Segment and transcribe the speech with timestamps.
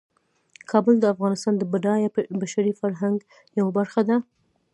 [0.71, 2.09] کابل د افغانستان د بډایه
[2.41, 3.17] بشري فرهنګ
[3.59, 4.17] یوه برخه ده.